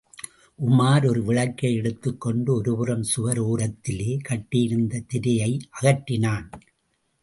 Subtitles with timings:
[0.69, 6.51] உமார் ஒரு விளக்கை எடுத்துக் கொண்டு ஒருபுறம் சுவர் ஒரத்திலே கட்டியிருந்த திரையை அகற்றினான்.